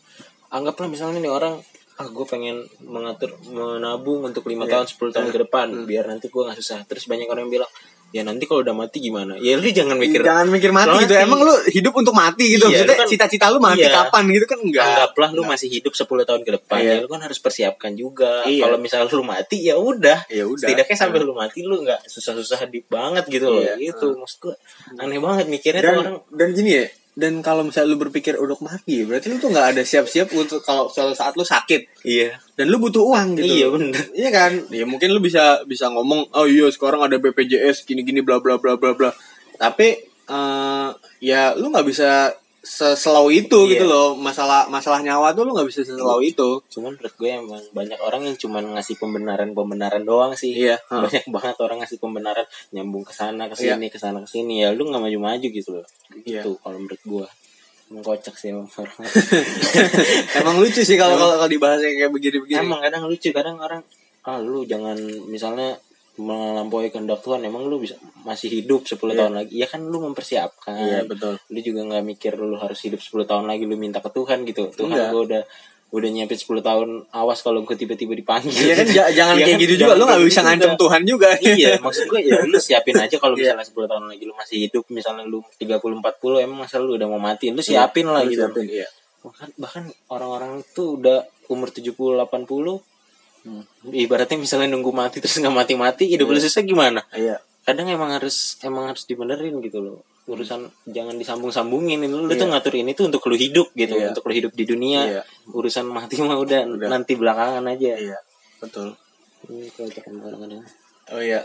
Anggaplah 0.49 0.89
misalnya 0.89 1.21
nih 1.21 1.29
orang 1.29 1.61
ah 1.99 2.07
gue 2.07 2.25
pengen 2.25 2.63
mengatur 2.81 3.35
menabung 3.45 4.23
untuk 4.23 4.47
lima 4.47 4.65
Iya. 4.65 4.81
tahun 4.81 4.85
10 4.89 5.13
tahun 5.13 5.29
ke 5.29 5.39
depan 5.45 5.67
Hmm. 5.69 5.85
biar 5.85 6.07
nanti 6.07 6.25
gue 6.25 6.41
nggak 6.41 6.57
susah. 6.57 6.79
Terus 6.89 7.05
banyak 7.05 7.27
orang 7.27 7.45
yang 7.45 7.61
bilang 7.61 7.71
ya 8.09 8.25
nanti 8.25 8.49
kalau 8.49 8.65
udah 8.65 8.73
mati 8.73 8.97
gimana? 8.97 9.37
Ya 9.37 9.57
lu 9.57 9.69
jangan 9.69 9.97
mikir 9.97 10.25
jangan 10.25 10.49
mikir 10.49 10.73
mati 10.73 11.05
gitu. 11.05 11.13
emang 11.13 11.45
lu 11.45 11.53
hidup 11.69 11.93
untuk 11.93 12.13
mati 12.17 12.57
gitu. 12.57 12.65
Iya, 12.65 12.81
maksudnya 12.81 12.95
lu 12.97 13.01
kan- 13.05 13.09
cita-cita 13.09 13.45
lu 13.53 13.59
mati 13.61 13.85
iya. 13.85 13.93
kapan 13.93 14.23
gitu 14.33 14.45
kan 14.49 14.59
enggak. 14.61 14.85
Anggaplah 14.85 15.29
lu 15.37 15.41
masih 15.45 15.67
hidup 15.69 15.93
10 15.93 16.25
tahun 16.25 16.41
ke 16.41 16.51
depan 16.57 16.79
Iya. 16.81 16.93
ya 16.97 17.01
lu 17.05 17.07
kan 17.09 17.21
harus 17.21 17.37
persiapkan 17.37 17.91
juga. 17.93 18.41
Iya. 18.49 18.65
kalau 18.65 18.77
misalnya 18.81 19.13
lu 19.13 19.25
mati 19.25 19.57
ya 19.61 19.75
udah. 19.77 20.25
Ya 20.33 20.43
udah. 20.49 20.65
Setidaknya 20.65 20.97
sampai 20.97 21.19
lu 21.21 21.33
mati 21.37 21.59
lu 21.61 21.85
nggak 21.85 22.09
susah-susah 22.09 22.59
banget 22.89 23.25
gitu 23.29 23.47
loh. 23.49 23.61
Iya. 23.61 23.77
gitu 23.77 24.17
maksud 24.17 24.37
gue 24.49 24.55
aneh 24.97 25.21
banget 25.21 25.45
mikirnya 25.45 25.81
dan 25.85 25.93
tuh 25.93 26.01
orang 26.01 26.17
dan 26.33 26.47
gini 26.57 26.71
ya 26.81 26.85
dan 27.19 27.43
kalau 27.43 27.67
misalnya 27.67 27.91
lu 27.91 27.99
berpikir 27.99 28.39
udah 28.39 28.55
mati 28.63 29.03
berarti 29.03 29.27
lu 29.27 29.37
tuh 29.43 29.51
nggak 29.51 29.75
ada 29.75 29.81
siap-siap 29.83 30.31
untuk 30.31 30.63
kalau 30.63 30.87
suatu 30.87 31.11
saat 31.11 31.35
lu 31.35 31.43
sakit 31.43 32.07
iya 32.07 32.39
dan 32.55 32.71
lu 32.71 32.79
butuh 32.79 33.03
uang 33.03 33.35
gitu 33.35 33.51
iya 33.51 33.67
bener 33.67 33.99
Iya 34.15 34.29
kan? 34.35 34.51
Ya 34.71 34.83
mungkin 34.83 35.09
lu 35.15 35.19
bisa 35.23 35.63
bisa 35.63 35.87
ngomong, 35.87 36.31
oh 36.35 36.45
iya 36.45 36.67
sekarang 36.67 37.01
ada 37.03 37.15
BPJS 37.15 37.87
gini-gini 37.87 38.19
bla 38.19 38.43
bla 38.43 38.59
bla 38.59 38.75
bla 38.75 38.91
bla. 38.91 39.11
Tapi 39.55 39.87
eh 40.29 40.89
ya 41.23 41.55
lu 41.57 41.71
nggak 41.73 41.87
bisa 41.87 42.35
seslow 42.59 43.31
itu 43.31 43.55
Iya. 43.65 43.71
gitu 43.75 43.85
loh. 43.87 44.07
Masalah 44.19 44.67
masalah 44.67 44.99
nyawa 44.99 45.31
tuh 45.31 45.47
lu 45.47 45.55
nggak 45.55 45.67
bisa 45.67 45.81
seslow 45.87 46.19
itu. 46.19 46.59
Cuman 46.67 46.95
menurut 46.95 47.13
gue 47.15 47.29
emang 47.31 47.63
banyak 47.71 47.99
orang 48.03 48.21
yang 48.27 48.35
cuman 48.35 48.75
ngasih 48.75 48.99
pembenaran 48.99 49.55
pembenaran 49.55 50.03
doang 50.03 50.35
sih. 50.35 50.51
Iya, 50.55 50.77
ha. 50.91 51.07
banyak 51.07 51.25
banget 51.31 51.55
orang 51.63 51.77
ngasih 51.83 51.97
pembenaran 52.03 52.45
nyambung 52.75 53.07
ke 53.07 53.13
sana 53.15 53.47
ke 53.47 53.55
sini 53.55 53.87
ke 53.87 53.97
sana 53.97 54.19
ke 54.23 54.29
sini. 54.29 54.63
Ya 54.63 54.75
lu 54.75 54.87
nggak 54.87 55.01
maju 55.01 55.19
maju 55.19 55.47
gitu 55.47 55.69
loh. 55.79 55.85
Iya. 56.27 56.43
itu 56.43 56.59
kalau 56.59 56.77
menurut 56.77 57.01
gue. 57.03 57.27
Emang 57.89 58.05
kocak 58.05 58.37
sih 58.37 58.53
emang 58.53 58.69
emang 60.39 60.55
lucu 60.61 60.85
sih 60.85 60.93
kalau 60.93 61.17
kalau 61.17 61.49
dibahas 61.49 61.81
kayak 61.81 62.13
begini 62.13 62.37
begini 62.43 62.61
emang 62.61 62.85
kadang 62.85 63.09
lucu. 63.09 63.33
Kadang 63.33 63.57
orang 63.57 63.81
ah 64.27 64.37
lu 64.37 64.61
jangan 64.67 64.93
misalnya 65.25 65.73
melampaui 66.19 66.89
kehendak 66.89 67.19
Tuhan 67.19 67.39
emang 67.41 67.63
lu 67.63 67.77
bisa 67.77 67.95
masih 68.21 68.51
hidup 68.53 68.83
10 68.83 68.99
Iya. 69.07 69.17
tahun 69.17 69.33
lagi 69.33 69.53
ya 69.53 69.65
kan 69.65 69.81
lu 69.81 70.03
mempersiapkan 70.03 70.75
iya 70.77 70.99
betul 71.03 71.39
lu 71.39 71.59
juga 71.59 71.81
nggak 71.85 72.03
mikir 72.05 72.33
lu 72.35 72.55
harus 72.55 72.79
hidup 72.81 72.99
10 72.99 73.23
tahun 73.25 73.45
lagi 73.45 73.63
lu 73.63 73.73
minta 73.73 73.97
ke 73.97 74.09
Tuhan 74.09 74.43
gitu 74.43 74.67
Tuhan 74.69 74.91
Enggak. 74.91 75.09
gue 75.09 75.21
udah 75.25 75.43
udah 75.89 76.05
nyiapin 76.07 76.37
10 76.37 76.61
tahun 76.61 76.89
awas 77.09 77.39
kalau 77.39 77.63
gue 77.63 77.73
tiba-tiba 77.73 78.13
dipanggil 78.13 78.53
Iya 78.53 78.73
kan 78.75 78.87
ja- 78.87 79.09
jangan 79.11 79.33
Iya 79.33 79.43
kayak 79.43 79.55
kan? 79.55 79.63
gitu 79.63 79.73
juga 79.79 79.93
lu 79.93 80.03
nggak 80.03 80.11
kayak 80.13 80.27
bisa 80.27 80.35
gitu 80.35 80.45
ngancem 80.45 80.69
juga. 80.69 80.79
Tuhan 80.79 81.01
juga 81.03 81.29
iya 81.41 81.69
maksud 81.79 82.03
gue 82.05 82.19
ya 82.21 82.37
lu 82.43 82.57
siapin 82.59 82.95
aja 82.95 83.15
kalau 83.15 83.33
Iya. 83.33 83.55
misalnya 83.55 83.65
10 83.65 83.89
tahun 83.89 84.05
lagi 84.05 84.23
lu 84.23 84.33
masih 84.35 84.57
hidup 84.61 84.83
misalnya 84.89 85.23
lu 85.23 85.39
30 85.55 85.81
40 85.97 86.45
emang 86.45 86.57
masa 86.59 86.77
lu 86.77 86.93
udah 86.93 87.07
mau 87.07 87.17
mati 87.17 87.49
lu 87.49 87.59
siapin 87.59 88.05
lah 88.05 88.21
Lu 88.21 88.29
gitu 88.29 88.45
siapin, 88.45 88.65
iya 88.69 88.87
bahkan 89.19 89.49
bahkan 89.55 89.83
orang-orang 90.07 90.61
itu 90.61 90.95
udah 90.95 91.19
umur 91.47 91.67
70 91.69 91.91
80 92.15 92.79
Hmm. 93.39 93.63
ibaratnya 93.95 94.35
misalnya 94.35 94.67
nunggu 94.75 94.91
mati 94.91 95.23
terus 95.23 95.39
nggak 95.39 95.55
mati-mati 95.55 96.11
hidup 96.11 96.27
lu 96.27 96.39
selesai 96.39 96.67
gimana? 96.67 96.99
Iya. 97.15 97.39
Kadang 97.63 97.87
emang 97.87 98.11
harus 98.11 98.59
emang 98.65 98.91
harus 98.91 99.07
dibenerin 99.07 99.63
gitu 99.63 99.79
loh. 99.79 100.03
Urusan 100.29 100.67
jangan 100.85 101.15
disambung-sambungin. 101.15 102.03
Lu, 102.05 102.27
lu 102.27 102.33
Iya. 102.33 102.39
tuh 102.41 102.47
ngatur 102.51 102.73
ini 102.75 102.91
tuh 102.93 103.07
untuk 103.07 103.23
lu 103.31 103.39
hidup 103.39 103.71
gitu 103.73 103.95
Iya. 103.95 104.11
untuk 104.11 104.27
lu 104.27 104.33
hidup 104.35 104.51
di 104.53 104.65
dunia. 104.67 105.01
Iya. 105.07 105.23
urusan 105.49 105.87
mati 105.87 106.19
mah 106.21 106.37
udah, 106.37 106.67
Udah. 106.67 106.87
nanti 106.91 107.15
belakangan 107.15 107.63
aja. 107.65 107.95
Iya 107.95 108.19
betul. 108.59 108.93
Ini 109.47 109.71
kadang-kadang 109.71 110.61
oh 111.15 111.21
iya. 111.23 111.41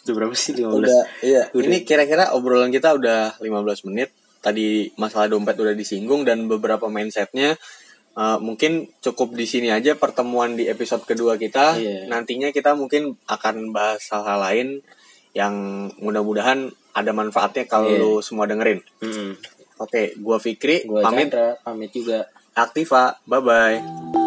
Itu 0.00 0.16
berapa 0.16 0.32
sih 0.34 0.56
15 0.56 0.66
udah 0.82 1.02
iya. 1.22 1.42
Udah. 1.54 1.66
ini 1.68 1.84
kira-kira 1.86 2.34
obrolan 2.34 2.72
kita 2.74 2.96
udah 2.96 3.38
15 3.38 3.86
menit. 3.86 4.10
Tadi 4.40 4.88
masalah 4.96 5.28
dompet 5.28 5.52
udah 5.60 5.76
disinggung 5.76 6.24
dan 6.24 6.48
beberapa 6.48 6.88
mindsetnya 6.88 7.60
eh, 8.12 8.38
mungkin 8.38 8.90
cukup 8.98 9.32
di 9.32 9.44
sini 9.44 9.68
aja 9.68 9.94
pertemuan 9.94 10.54
di 10.54 10.66
episode 10.66 11.02
kedua 11.02 11.34
kita 11.34 11.74
Iya. 11.74 12.06
nantinya 12.06 12.50
kita 12.50 12.74
mungkin 12.74 13.14
akan 13.24 13.70
bahas 13.70 14.02
hal-hal 14.08 14.38
lain 14.40 14.68
yang 15.32 15.54
mudah-mudahan 15.96 16.68
ada 16.90 17.10
manfaatnya 17.10 17.64
kalau 17.64 17.86
Iya. 17.86 17.98
lu 17.98 18.12
semua 18.20 18.44
dengerin 18.44 18.82
Hmm. 18.98 19.38
oke 19.78 20.18
gua 20.18 20.36
Fikri 20.36 20.82
gua 20.84 21.02
pamit 21.02 21.30
Chandra 21.30 21.54
pamit 21.62 21.90
juga 21.90 22.26
Aktiva 22.52 23.14
bye 23.24 23.38
bye 23.38 24.19